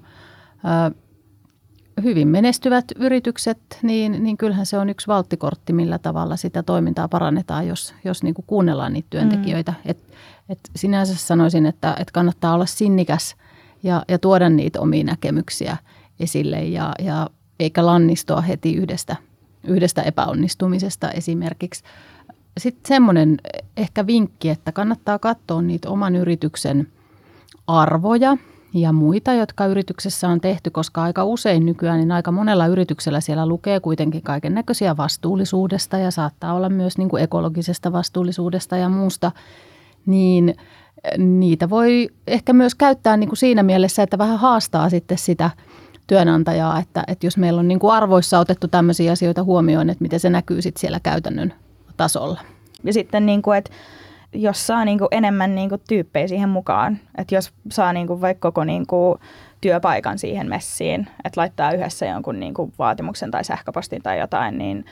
hyvin 2.04 2.28
menestyvät 2.28 2.86
yritykset, 2.96 3.60
niin, 3.82 4.24
niin 4.24 4.38
kyllähän 4.38 4.66
se 4.66 4.78
on 4.78 4.90
yksi 4.90 5.08
valttikortti, 5.08 5.74
millä 5.74 5.98
tavalla 5.98 6.36
sitä 6.36 6.64
toimintaa 6.64 7.08
parannetaan, 7.08 7.68
jos, 7.68 7.94
jos 8.04 8.24
niin 8.24 8.34
kuin 8.34 8.46
kuunnellaan 8.48 8.94
niitä 8.94 9.08
työntekijöitä. 9.10 9.72
Mm. 9.72 9.92
Et, 9.92 9.98
et 10.50 10.60
sinänsä 10.76 11.16
sanoisin, 11.16 11.66
että, 11.66 11.96
että 12.00 12.12
kannattaa 12.14 12.54
olla 12.54 12.66
sinnikäs 12.66 13.36
ja, 13.84 14.04
ja 14.08 14.20
tuoda 14.20 14.50
niitä 14.50 14.82
omia 14.82 15.04
näkemyksiä 15.04 15.78
esille 16.20 16.64
ja, 16.64 16.92
ja 17.00 17.30
eikä 17.60 17.86
lannistoa 17.86 18.42
heti 18.42 18.76
yhdestä, 18.76 19.16
yhdestä 19.64 20.02
epäonnistumisesta 20.02 21.12
esimerkiksi. 21.12 21.84
Sitten 22.58 22.88
semmoinen 22.88 23.38
ehkä 23.78 24.08
vinkki, 24.08 24.50
että 24.50 24.72
kannattaa 24.72 25.20
katsoa 25.20 25.62
niitä 25.62 25.90
oman 25.90 26.16
yrityksen 26.16 26.88
arvoja– 27.68 28.38
ja 28.74 28.94
muita, 28.94 29.34
jotka 29.34 29.66
yrityksessä 29.66 30.30
on 30.30 30.42
tehty, 30.42 30.70
koska 30.70 31.04
aika 31.04 31.24
usein 31.24 31.66
nykyään, 31.66 32.00
niin 32.00 32.12
aika 32.12 32.32
monella 32.32 32.68
yrityksellä 32.68 33.22
siellä 33.22 33.46
lukee 33.46 33.80
kuitenkin 33.80 34.22
kaiken 34.22 34.54
näköisiä 34.54 34.98
vastuullisuudesta 34.98 35.98
ja 35.98 36.12
saattaa 36.12 36.54
olla 36.54 36.70
myös 36.70 36.98
niin 36.98 37.10
kuin 37.10 37.24
ekologisesta 37.24 37.92
vastuullisuudesta 37.92 38.78
ja 38.78 38.90
muusta, 38.90 39.32
niin 40.06 40.50
eh, 40.50 41.18
niitä 41.18 41.70
voi 41.70 42.10
ehkä 42.28 42.54
myös 42.54 42.76
käyttää 42.76 43.18
niin 43.18 43.30
kuin 43.30 43.38
siinä 43.38 43.64
mielessä, 43.64 44.04
että 44.04 44.18
vähän 44.18 44.40
haastaa 44.40 44.90
sitten 44.90 45.18
sitä 45.18 45.50
työnantajaa, 46.08 46.80
että, 46.80 47.04
että 47.08 47.26
jos 47.26 47.38
meillä 47.38 47.60
on 47.60 47.68
niin 47.68 47.80
kuin 47.80 47.94
arvoissa 47.94 48.40
otettu 48.40 48.68
tämmöisiä 48.68 49.12
asioita 49.12 49.44
huomioon, 49.44 49.90
että 49.90 50.02
miten 50.02 50.20
se 50.20 50.30
näkyy 50.30 50.62
sitten 50.62 50.82
siellä 50.82 51.00
käytännön 51.00 51.54
tasolla. 51.98 52.42
Ja 52.84 52.94
sitten 52.94 53.26
niin 53.26 53.42
kuin, 53.42 53.58
että 53.58 53.72
jos 54.34 54.68
saa 54.68 54.86
niin 54.86 55.00
kuin 55.00 55.08
enemmän 55.12 55.56
niin 55.56 55.70
kuin 55.70 55.82
tyyppejä 55.88 56.28
siihen 56.28 56.50
mukaan, 56.50 57.00
että 57.18 57.36
jos 57.36 57.54
saa 57.72 57.94
niin 57.94 58.08
kuin 58.08 58.22
vaikka 58.22 58.52
koko 58.52 58.64
niin 58.64 58.88
kuin 58.88 59.20
työpaikan 59.62 60.20
siihen 60.20 60.50
messiin, 60.50 61.08
että 61.26 61.42
laittaa 61.42 61.72
yhdessä 61.72 62.06
jonkun 62.06 62.40
niin 62.40 62.54
kuin 62.54 62.74
vaatimuksen 62.80 63.32
tai 63.32 63.44
sähköpostin 63.44 64.02
tai 64.02 64.20
jotain, 64.20 64.58
niin 64.58 64.86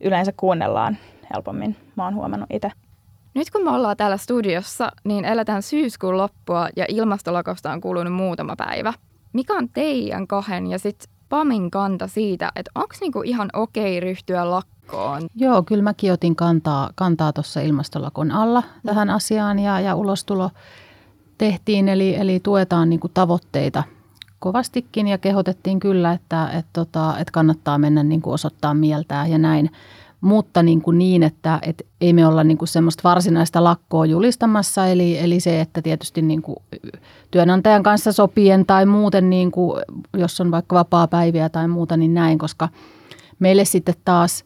yleensä 0.00 0.32
kuunnellaan 0.36 0.96
helpommin. 1.34 1.76
Mä 1.96 2.04
oon 2.04 2.14
huomannut 2.14 2.50
itse. 2.52 2.70
Nyt 3.34 3.50
kun 3.50 3.64
me 3.64 3.70
ollaan 3.70 3.96
täällä 3.96 4.16
studiossa, 4.16 4.92
niin 5.04 5.24
eletään 5.24 5.62
syyskuun 5.62 6.16
loppua 6.16 6.68
ja 6.76 6.84
ilmastolakosta 6.88 7.72
on 7.72 7.80
kulunut 7.80 8.12
muutama 8.12 8.56
päivä. 8.56 8.92
Mikä 9.32 9.54
on 9.54 9.68
teidän 9.68 10.26
kahden 10.26 10.66
ja 10.66 10.78
sitten 10.78 11.10
PAMin 11.28 11.70
kanta 11.70 12.06
siitä, 12.06 12.52
että 12.56 12.70
onko 12.74 12.94
niinku 13.00 13.22
ihan 13.22 13.50
okei 13.52 14.00
ryhtyä 14.00 14.50
lakkoon? 14.50 15.26
Joo, 15.34 15.62
kyllä 15.62 15.82
mäkin 15.82 16.12
otin 16.12 16.36
kantaa, 16.36 16.90
kantaa 16.94 17.32
tuossa 17.32 17.60
ilmastolakon 17.60 18.30
alla 18.30 18.62
tähän 18.86 19.10
asiaan 19.10 19.58
ja, 19.58 19.80
ja 19.80 19.94
ulostulo 19.94 20.50
tehtiin, 21.38 21.88
eli, 21.88 22.14
eli 22.14 22.40
tuetaan 22.40 22.90
niinku 22.90 23.08
tavoitteita 23.08 23.82
kovastikin 24.38 25.08
ja 25.08 25.18
kehotettiin 25.18 25.80
kyllä, 25.80 26.12
että, 26.12 26.50
että, 26.50 26.70
tota, 26.72 27.18
että 27.18 27.32
kannattaa 27.32 27.78
mennä 27.78 28.02
niinku 28.02 28.32
osoittaa 28.32 28.74
mieltään 28.74 29.30
ja 29.30 29.38
näin 29.38 29.70
mutta 30.20 30.62
niin, 30.62 30.82
kuin 30.82 30.98
niin 30.98 31.22
että, 31.22 31.58
että 31.62 31.84
ei 32.00 32.12
me 32.12 32.26
olla 32.26 32.44
niin 32.44 32.58
kuin 32.58 32.68
semmoista 32.68 33.08
varsinaista 33.08 33.64
lakkoa 33.64 34.06
julistamassa, 34.06 34.86
eli, 34.86 35.18
eli 35.18 35.40
se, 35.40 35.60
että 35.60 35.82
tietysti 35.82 36.22
niin 36.22 36.42
kuin 36.42 36.56
työnantajan 37.30 37.82
kanssa 37.82 38.12
sopien 38.12 38.66
tai 38.66 38.86
muuten, 38.86 39.30
niin 39.30 39.50
kuin, 39.50 39.82
jos 40.16 40.40
on 40.40 40.50
vaikka 40.50 40.76
vapaa-päiviä 40.76 41.48
tai 41.48 41.68
muuta, 41.68 41.96
niin 41.96 42.14
näin, 42.14 42.38
koska 42.38 42.68
meille 43.38 43.64
sitten 43.64 43.94
taas 44.04 44.44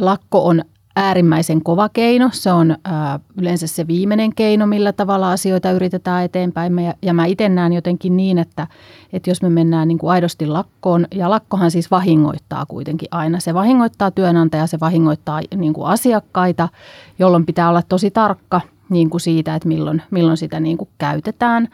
lakko 0.00 0.46
on 0.46 0.62
äärimmäisen 0.96 1.62
kova 1.62 1.88
keino. 1.88 2.30
Se 2.32 2.52
on 2.52 2.76
ää, 2.84 3.20
yleensä 3.38 3.66
se 3.66 3.86
viimeinen 3.86 4.34
keino, 4.34 4.66
millä 4.66 4.92
tavalla 4.92 5.32
asioita 5.32 5.70
yritetään 5.70 6.24
eteenpäin. 6.24 6.78
Ja, 6.78 6.94
ja 7.02 7.14
mä 7.14 7.26
itse 7.26 7.48
näen 7.48 7.72
jotenkin 7.72 8.16
niin, 8.16 8.38
että, 8.38 8.66
että 9.12 9.30
jos 9.30 9.42
me 9.42 9.48
mennään 9.48 9.88
niin 9.88 9.98
kuin 9.98 10.10
aidosti 10.10 10.46
lakkoon, 10.46 11.06
ja 11.14 11.30
lakkohan 11.30 11.70
siis 11.70 11.90
vahingoittaa 11.90 12.66
kuitenkin 12.66 13.08
aina. 13.10 13.40
Se 13.40 13.54
vahingoittaa 13.54 14.10
työnantaja, 14.10 14.66
se 14.66 14.80
vahingoittaa 14.80 15.40
niin 15.56 15.72
kuin 15.72 15.86
asiakkaita, 15.86 16.68
jolloin 17.18 17.46
pitää 17.46 17.68
olla 17.68 17.82
tosi 17.82 18.10
tarkka 18.10 18.60
niin 18.88 19.10
kuin 19.10 19.20
siitä, 19.20 19.54
että 19.54 19.68
milloin, 19.68 20.02
milloin 20.10 20.36
sitä 20.36 20.60
niin 20.60 20.78
kuin 20.78 20.88
käytetään. 20.98 21.68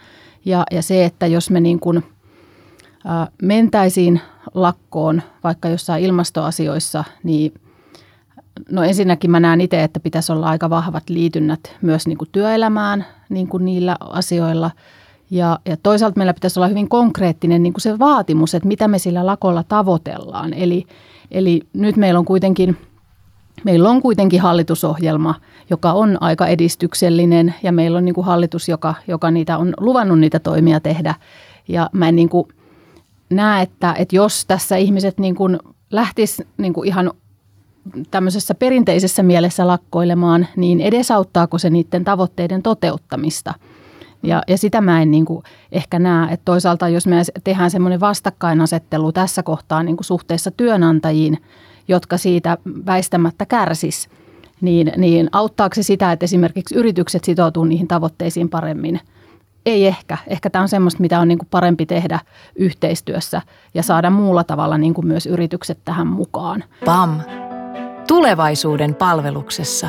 Ja, 0.44 0.64
ja 0.70 0.82
se, 0.82 1.04
että 1.04 1.26
jos 1.26 1.50
me 1.50 1.60
niin 1.60 1.80
kuin, 1.80 2.04
ää, 3.04 3.28
mentäisiin 3.42 4.20
lakkoon 4.54 5.22
vaikka 5.44 5.68
jossain 5.68 6.04
ilmastoasioissa, 6.04 7.04
niin– 7.22 7.52
No 8.70 8.82
ensinnäkin 8.82 9.30
mä 9.30 9.40
näen 9.40 9.60
itse, 9.60 9.82
että 9.82 10.00
pitäisi 10.00 10.32
olla 10.32 10.48
aika 10.48 10.70
vahvat 10.70 11.10
liitynnät 11.10 11.60
myös 11.82 12.06
niin 12.06 12.18
kuin 12.18 12.28
työelämään 12.32 13.04
niin 13.28 13.48
kuin 13.48 13.64
niillä 13.64 13.96
asioilla. 14.00 14.70
Ja, 15.30 15.58
ja 15.66 15.76
toisaalta 15.82 16.18
meillä 16.18 16.34
pitäisi 16.34 16.58
olla 16.58 16.68
hyvin 16.68 16.88
konkreettinen 16.88 17.62
niin 17.62 17.72
kuin 17.72 17.82
se 17.82 17.98
vaatimus, 17.98 18.54
että 18.54 18.68
mitä 18.68 18.88
me 18.88 18.98
sillä 18.98 19.26
lakolla 19.26 19.62
tavoitellaan. 19.62 20.54
Eli, 20.54 20.86
eli 21.30 21.60
nyt 21.72 21.96
meillä 21.96 22.18
on 22.18 22.24
kuitenkin 22.24 22.76
Meillä 23.64 23.90
on 23.90 24.02
kuitenkin 24.02 24.40
hallitusohjelma, 24.40 25.34
joka 25.70 25.92
on 25.92 26.18
aika 26.20 26.46
edistyksellinen 26.46 27.54
ja 27.62 27.72
meillä 27.72 27.98
on 27.98 28.04
niin 28.04 28.14
kuin 28.14 28.24
hallitus, 28.24 28.68
joka, 28.68 28.94
joka 29.08 29.30
niitä 29.30 29.58
on 29.58 29.74
luvannut 29.80 30.18
niitä 30.18 30.38
toimia 30.38 30.80
tehdä. 30.80 31.14
Ja 31.68 31.90
mä 31.92 32.08
en 32.08 32.16
niin 32.16 32.28
kuin 32.28 32.48
näe, 33.30 33.62
että, 33.62 33.94
että 33.98 34.16
jos 34.16 34.44
tässä 34.46 34.76
ihmiset 34.76 35.18
niin 35.18 35.34
kuin 35.34 35.58
lähtis 35.90 36.42
niin 36.56 36.72
ihan 36.84 37.10
tämmöisessä 38.10 38.54
perinteisessä 38.54 39.22
mielessä 39.22 39.66
lakkoilemaan, 39.66 40.46
niin 40.56 40.80
edesauttaako 40.80 41.58
se 41.58 41.70
niiden 41.70 42.04
tavoitteiden 42.04 42.62
toteuttamista? 42.62 43.54
Ja, 44.22 44.42
ja 44.48 44.58
sitä 44.58 44.80
mä 44.80 45.02
en 45.02 45.10
niin 45.10 45.24
kuin 45.24 45.42
ehkä 45.72 45.98
näe, 45.98 46.32
että 46.32 46.44
toisaalta 46.44 46.88
jos 46.88 47.06
me 47.06 47.22
tehdään 47.44 47.70
semmoinen 47.70 48.00
vastakkainasettelu 48.00 49.12
tässä 49.12 49.42
kohtaa 49.42 49.82
niin 49.82 49.96
kuin 49.96 50.04
suhteessa 50.04 50.50
työnantajiin, 50.50 51.38
jotka 51.88 52.16
siitä 52.16 52.58
väistämättä 52.86 53.46
kärsis, 53.46 54.08
niin, 54.60 54.92
niin 54.96 55.28
auttaako 55.32 55.74
se 55.74 55.82
sitä, 55.82 56.12
että 56.12 56.24
esimerkiksi 56.24 56.74
yritykset 56.74 57.24
sitoutuu 57.24 57.64
niihin 57.64 57.88
tavoitteisiin 57.88 58.48
paremmin– 58.48 59.00
ei 59.66 59.86
ehkä. 59.86 60.18
Ehkä 60.26 60.50
tämä 60.50 60.62
on 60.62 60.68
semmoista, 60.68 61.00
mitä 61.00 61.20
on 61.20 61.28
niin 61.28 61.38
kuin 61.38 61.48
parempi 61.50 61.86
tehdä 61.86 62.20
yhteistyössä 62.56 63.42
ja 63.74 63.82
saada 63.82 64.10
muulla 64.10 64.44
tavalla 64.44 64.78
niin 64.78 64.94
kuin 64.94 65.06
myös 65.06 65.26
yritykset 65.26 65.78
tähän 65.84 66.06
mukaan. 66.06 66.64
PAM. 66.84 67.20
Tulevaisuuden 68.06 68.94
palveluksessa. 68.94 69.88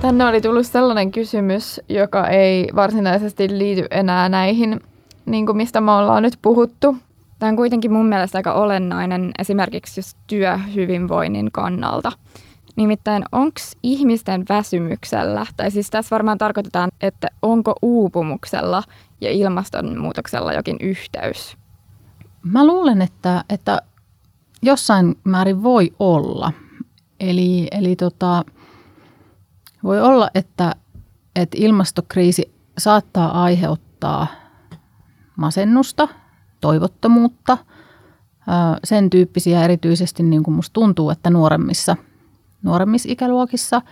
Tänne 0.00 0.26
oli 0.26 0.40
tullut 0.40 0.66
sellainen 0.66 1.10
kysymys, 1.12 1.80
joka 1.88 2.28
ei 2.28 2.68
varsinaisesti 2.76 3.58
liity 3.58 3.86
enää 3.90 4.28
näihin, 4.28 4.80
niin 5.26 5.46
kuin 5.46 5.56
mistä 5.56 5.80
me 5.80 5.92
ollaan 5.92 6.22
nyt 6.22 6.38
puhuttu. 6.42 6.96
Tämä 7.38 7.50
on 7.50 7.56
kuitenkin 7.56 7.92
mun 7.92 8.06
mielestä 8.06 8.38
aika 8.38 8.52
olennainen 8.52 9.30
esimerkiksi 9.38 10.00
just 10.00 10.18
työhyvinvoinnin 10.26 11.52
kannalta– 11.52 12.12
Nimittäin 12.76 13.24
onko 13.32 13.60
ihmisten 13.82 14.44
väsymyksellä, 14.48 15.46
tai 15.56 15.70
siis 15.70 15.90
tässä 15.90 16.14
varmaan 16.14 16.38
tarkoitetaan, 16.38 16.90
että 17.00 17.28
onko 17.42 17.74
uupumuksella 17.82 18.82
ja 19.20 19.30
ilmastonmuutoksella 19.30 20.52
jokin 20.52 20.76
yhteys? 20.80 21.56
Mä 22.42 22.66
luulen, 22.66 23.02
että, 23.02 23.44
että 23.48 23.82
jossain 24.62 25.18
määrin 25.24 25.62
voi 25.62 25.92
olla. 25.98 26.52
Eli, 27.30 27.68
eli 27.70 27.96
tota, 27.96 28.44
voi 29.82 30.00
olla, 30.00 30.30
että, 30.34 30.74
että 31.36 31.56
ilmastokriisi 31.60 32.54
saattaa 32.78 33.42
aiheuttaa 33.42 34.26
masennusta, 35.36 36.08
toivottomuutta, 36.60 37.58
sen 38.84 39.10
tyyppisiä 39.10 39.64
erityisesti 39.64 40.22
niin 40.22 40.42
kuin 40.42 40.54
musta 40.54 40.72
tuntuu, 40.72 41.10
että 41.10 41.30
nuoremmissa– 41.30 41.96
nuoremmissa 42.64 43.08
ikäluokissa. 43.12 43.82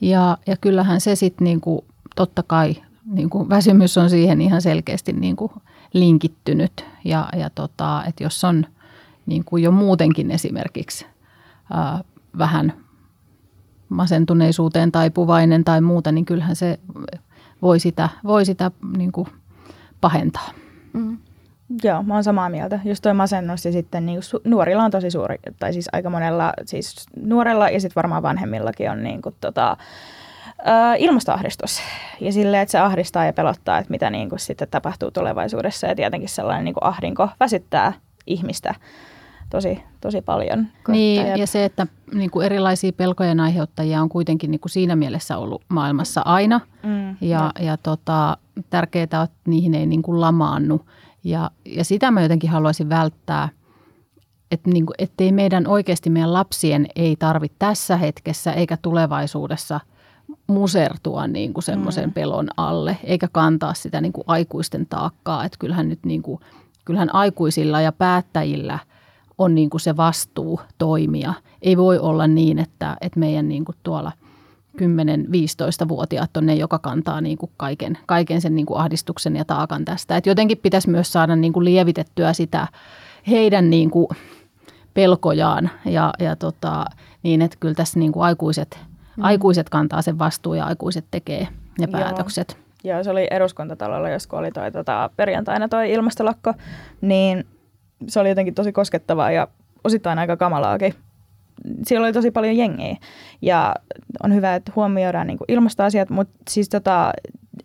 Ja, 0.00 0.38
ja 0.46 0.56
kyllähän 0.56 1.00
se 1.00 1.16
sitten 1.16 1.44
niinku, 1.44 1.84
totta 2.16 2.42
kai 2.42 2.74
niinku, 3.04 3.48
väsymys 3.48 3.98
on 3.98 4.10
siihen 4.10 4.40
ihan 4.40 4.62
selkeästi 4.62 5.12
niinku, 5.12 5.52
linkittynyt. 5.92 6.84
Ja, 7.04 7.28
ja 7.36 7.50
tota, 7.50 8.04
että 8.06 8.24
jos 8.24 8.44
on 8.44 8.66
niinku, 9.26 9.56
jo 9.56 9.70
muutenkin 9.70 10.30
esimerkiksi 10.30 11.06
ää, 11.70 12.04
vähän 12.38 12.72
masentuneisuuteen 13.88 14.92
taipuvainen 14.92 15.64
tai 15.64 15.80
muuta, 15.80 16.12
niin 16.12 16.24
kyllähän 16.24 16.56
se 16.56 16.78
voi 17.62 17.80
sitä, 17.80 18.08
voi 18.24 18.44
sitä 18.44 18.70
niin 18.96 19.12
kuin 19.12 19.28
pahentaa. 20.00 20.50
Mm. 20.92 21.18
Joo, 21.82 22.02
mä 22.02 22.14
oon 22.14 22.24
samaa 22.24 22.48
mieltä. 22.48 22.80
Just 22.84 23.02
toi 23.02 23.14
masennus 23.14 23.64
ja 23.64 23.72
sitten 23.72 24.06
niin 24.06 24.20
nuorilla 24.44 24.84
on 24.84 24.90
tosi 24.90 25.10
suuri, 25.10 25.36
tai 25.58 25.72
siis 25.72 25.88
aika 25.92 26.10
monella, 26.10 26.52
siis 26.64 27.06
nuorella 27.16 27.70
ja 27.70 27.80
sitten 27.80 27.96
varmaan 27.96 28.22
vanhemmillakin 28.22 28.90
on 28.90 29.02
niin 29.02 29.22
kuin, 29.22 29.34
tota, 29.40 29.76
ä, 30.66 30.94
ilmastoahdistus. 30.94 31.80
Ja 32.20 32.32
silleen, 32.32 32.62
että 32.62 32.72
se 32.72 32.78
ahdistaa 32.78 33.24
ja 33.24 33.32
pelottaa, 33.32 33.78
että 33.78 33.90
mitä 33.90 34.10
niin 34.10 34.28
kuin 34.28 34.38
sitten 34.38 34.68
tapahtuu 34.70 35.10
tulevaisuudessa. 35.10 35.86
Ja 35.86 35.94
tietenkin 35.94 36.28
sellainen 36.28 36.64
niin 36.64 36.74
kuin 36.74 36.84
ahdinko 36.84 37.28
väsyttää 37.40 37.92
ihmistä 38.26 38.74
tosi, 39.50 39.82
tosi 40.00 40.22
paljon. 40.22 40.66
Niin, 40.88 41.26
ja 41.26 41.46
se, 41.46 41.64
että 41.64 41.86
niin 42.14 42.30
kuin 42.30 42.46
erilaisia 42.46 42.92
pelkojen 42.92 43.40
aiheuttajia 43.40 44.02
on 44.02 44.08
kuitenkin 44.08 44.50
niin 44.50 44.60
kuin 44.60 44.70
siinä 44.70 44.96
mielessä 44.96 45.38
ollut 45.38 45.62
maailmassa 45.68 46.22
aina. 46.24 46.60
Mm, 46.82 47.16
ja 47.20 47.40
no. 47.40 47.64
ja 47.66 47.76
tota, 47.76 48.36
tärkeää 48.70 49.06
on, 49.12 49.24
että 49.24 49.36
niihin 49.46 49.74
ei 49.74 49.86
niin 49.86 50.02
kuin 50.02 50.20
lamaannu. 50.20 50.80
Ja, 51.24 51.50
ja 51.64 51.84
sitä 51.84 52.10
mä 52.10 52.22
jotenkin 52.22 52.50
haluaisin 52.50 52.88
välttää, 52.88 53.48
että 54.50 54.70
niin 54.70 54.86
kuin, 54.86 54.94
ettei 54.98 55.32
meidän 55.32 55.66
oikeasti 55.66 56.10
meidän 56.10 56.32
lapsien 56.32 56.86
ei 56.96 57.16
tarvitse 57.16 57.56
tässä 57.58 57.96
hetkessä 57.96 58.52
eikä 58.52 58.76
tulevaisuudessa 58.76 59.80
musertua 60.46 61.26
niin 61.26 61.54
kuin 61.54 61.64
semmoisen 61.64 62.04
mm. 62.04 62.12
pelon 62.12 62.48
alle, 62.56 62.96
eikä 63.04 63.28
kantaa 63.32 63.74
sitä 63.74 64.00
niin 64.00 64.12
kuin 64.12 64.24
aikuisten 64.26 64.86
taakkaa. 64.86 65.44
Että 65.44 65.58
kyllähän 65.58 65.88
nyt 65.88 66.04
niin 66.04 66.22
kuin, 66.22 66.40
kyllähän 66.84 67.14
aikuisilla 67.14 67.80
ja 67.80 67.92
päättäjillä 67.92 68.78
on 69.40 69.54
niin 69.54 69.70
kuin 69.70 69.80
se 69.80 69.96
vastuu 69.96 70.60
toimia. 70.78 71.34
Ei 71.62 71.76
voi 71.76 71.98
olla 71.98 72.26
niin, 72.26 72.58
että, 72.58 72.96
että 73.00 73.20
meidän 73.20 73.48
niin 73.48 73.64
kuin 73.64 73.76
tuolla– 73.82 74.12
10-15-vuotiaat 74.78 76.36
on 76.36 76.46
ne, 76.46 76.54
joka 76.54 76.78
kantaa 76.78 77.20
niin 77.20 77.38
kuin 77.38 77.50
kaiken, 77.56 77.98
kaiken 78.06 78.40
sen 78.40 78.54
niin 78.54 78.66
kuin 78.66 78.80
ahdistuksen 78.80 79.36
ja 79.36 79.44
taakan 79.44 79.84
tästä. 79.84 80.16
Et 80.16 80.26
jotenkin 80.26 80.58
pitäisi 80.58 80.90
myös 80.90 81.12
saada 81.12 81.36
niin 81.36 81.52
kuin 81.52 81.64
lievitettyä 81.64 82.32
sitä 82.32 82.66
heidän 83.28 83.70
niin 83.70 83.90
kuin 83.90 84.08
pelkojaan 84.94 85.70
ja, 85.84 86.12
ja 86.18 86.36
tota, 86.36 86.84
niin, 87.22 87.42
että 87.42 87.56
kyllä 87.60 87.74
tässä 87.74 87.98
niin 87.98 88.12
kuin 88.12 88.24
aikuiset, 88.24 88.78
mm. 89.16 89.24
aikuiset 89.24 89.68
kantaa 89.68 90.02
sen 90.02 90.18
vastuun 90.18 90.58
ja 90.58 90.64
aikuiset 90.64 91.04
tekee 91.10 91.48
ne 91.78 91.86
päätökset. 91.86 92.58
Joo, 92.84 92.96
Joo 92.96 93.04
se 93.04 93.10
oli 93.10 93.26
eduskuntatalolla, 93.30 94.08
jos 94.08 94.28
oli 94.32 94.50
toi, 94.50 94.72
tota, 94.72 95.10
perjantaina 95.16 95.68
toi 95.68 95.92
ilmastolakko, 95.92 96.54
niin 97.00 97.44
se 98.08 98.20
oli 98.20 98.28
jotenkin 98.28 98.54
tosi 98.54 98.72
koskettavaa 98.72 99.32
ja 99.32 99.48
osittain 99.84 100.18
aika 100.18 100.36
kamalaakin 100.36 100.94
siellä 101.86 102.04
oli 102.04 102.12
tosi 102.12 102.30
paljon 102.30 102.56
jengiä. 102.56 102.96
Ja 103.42 103.74
on 104.22 104.34
hyvä, 104.34 104.54
että 104.54 104.72
huomioidaan 104.76 105.26
niin 105.26 105.38
ilmastoasiat, 105.48 106.10
mutta 106.10 106.34
siis 106.50 106.68
tota, 106.68 107.12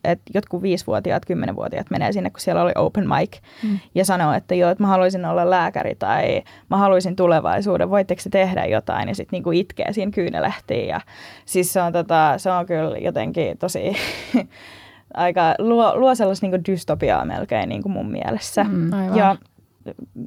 että 0.03 0.31
jotkut 0.33 0.61
viisivuotiaat, 0.61 1.25
kymmenenvuotiaat 1.25 1.89
menee 1.89 2.11
sinne, 2.11 2.29
kun 2.29 2.39
siellä 2.39 2.61
oli 2.61 2.71
open 2.75 3.07
mic 3.09 3.37
mm. 3.63 3.79
ja 3.95 4.05
sanoo, 4.05 4.33
että 4.33 4.55
joo, 4.55 4.69
että 4.71 4.83
mä 4.83 4.87
haluaisin 4.87 5.25
olla 5.25 5.49
lääkäri 5.49 5.95
tai 5.95 6.43
mä 6.69 6.77
haluaisin 6.77 7.15
tulevaisuuden, 7.15 7.89
voitteko 7.89 8.21
se 8.21 8.29
tehdä 8.29 8.65
jotain 8.65 9.09
ja 9.09 9.15
sitten 9.15 9.37
niinku 9.37 9.51
itkee 9.51 9.93
siinä 9.93 10.11
kyynelehtiin 10.11 10.87
ja 10.87 11.01
siis 11.45 11.73
se 11.73 11.81
on, 11.81 11.93
tota, 11.93 12.33
se 12.37 12.51
on 12.51 12.65
kyllä 12.65 12.97
jotenkin 12.97 13.57
tosi 13.57 13.93
aika, 15.13 15.55
luo, 15.59 15.99
luo 15.99 16.15
sellaista 16.15 16.45
niinku 16.45 16.71
dystopiaa 16.71 17.25
melkein 17.25 17.69
niinku 17.69 17.89
mun 17.89 18.11
mielessä. 18.11 18.63
Mm, 18.63 19.15
ja 19.15 19.35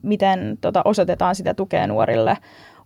miten 0.02 0.58
tota, 0.60 0.82
osoitetaan 0.84 1.34
sitä 1.34 1.54
tukea 1.54 1.86
nuorille 1.86 2.36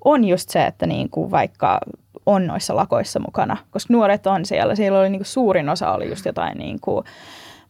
on 0.04 0.24
just 0.24 0.48
se, 0.48 0.66
että 0.66 0.87
niin 0.87 1.11
kuin 1.11 1.30
vaikka 1.30 1.80
on 2.26 2.46
noissa 2.46 2.76
lakoissa 2.76 3.20
mukana, 3.20 3.56
koska 3.70 3.94
nuoret 3.94 4.26
on 4.26 4.44
siellä. 4.44 4.74
Siellä 4.74 5.00
oli 5.00 5.11
niin 5.11 5.18
kuin 5.18 5.26
suurin 5.26 5.68
osa 5.68 5.92
oli 5.92 6.08
just 6.08 6.26
jotain 6.26 6.58
niin 6.58 6.80
kuin 6.80 7.04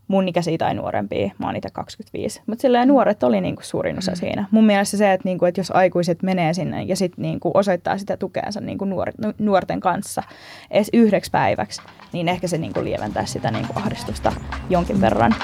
mun 0.08 0.28
ikäisiä 0.28 0.58
tai 0.58 0.74
nuorempia, 0.74 1.30
mä 1.38 1.46
oon 1.46 1.56
itse 1.56 1.68
25. 1.72 2.42
Mutta 2.46 2.62
silleen 2.62 2.88
nuoret 2.88 3.22
oli 3.22 3.40
niinku 3.40 3.62
suurin 3.64 3.98
osa 3.98 4.12
mm. 4.12 4.16
siinä. 4.16 4.44
Mun 4.50 4.66
mielestä 4.66 4.96
se, 4.96 5.12
että 5.12 5.28
niinku, 5.28 5.44
että 5.44 5.60
jos 5.60 5.70
aikuiset 5.70 6.22
menee 6.22 6.54
sinne 6.54 6.82
ja 6.82 6.96
sitten 6.96 7.22
niinku 7.22 7.50
osoittaa 7.54 7.98
sitä 7.98 8.16
tukeansa 8.16 8.60
niinku 8.60 8.84
nuor, 8.84 9.08
nuorten 9.38 9.80
kanssa 9.80 10.22
edes 10.70 10.90
yhdeksi 10.92 11.30
päiväksi, 11.30 11.82
niin 12.12 12.28
ehkä 12.28 12.48
se 12.48 12.58
niinku 12.58 12.84
lieventää 12.84 13.26
sitä 13.26 13.50
niinku 13.50 13.72
ahdistusta 13.76 14.32
jonkin 14.70 15.00
verran. 15.00 15.34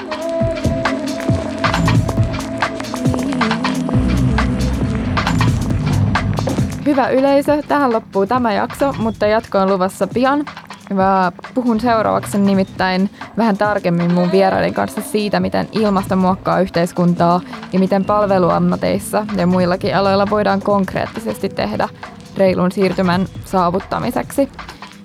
Hyvä 6.89 7.09
yleisö, 7.09 7.61
tähän 7.67 7.93
loppuu 7.93 8.27
tämä 8.27 8.53
jakso, 8.53 8.93
mutta 8.93 9.27
jatko 9.27 9.57
on 9.57 9.69
luvassa 9.69 10.07
pian. 10.07 10.45
Mä 10.93 11.31
puhun 11.53 11.79
seuraavaksi 11.79 12.37
nimittäin 12.37 13.09
vähän 13.37 13.57
tarkemmin 13.57 14.13
mun 14.13 14.31
vieraiden 14.31 14.73
kanssa 14.73 15.01
siitä, 15.01 15.39
miten 15.39 15.67
ilmasto 15.71 16.15
muokkaa 16.15 16.59
yhteiskuntaa 16.59 17.41
ja 17.73 17.79
miten 17.79 18.05
palveluammateissa 18.05 19.25
ja 19.37 19.47
muillakin 19.47 19.95
aloilla 19.95 20.29
voidaan 20.29 20.61
konkreettisesti 20.61 21.49
tehdä 21.49 21.89
reilun 22.37 22.71
siirtymän 22.71 23.25
saavuttamiseksi. 23.45 24.49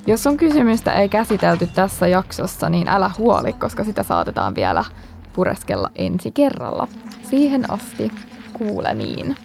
Jos 0.06 0.22
sun 0.22 0.36
kysymystä 0.36 0.92
ei 0.92 1.08
käsitelty 1.08 1.66
tässä 1.66 2.08
jaksossa, 2.08 2.68
niin 2.68 2.88
älä 2.88 3.10
huoli, 3.18 3.52
koska 3.52 3.84
sitä 3.84 4.02
saatetaan 4.02 4.54
vielä 4.54 4.84
pureskella 5.32 5.90
ensi 5.94 6.30
kerralla. 6.30 6.88
Siihen 7.30 7.70
asti 7.70 8.12
kuulemiin. 8.52 9.36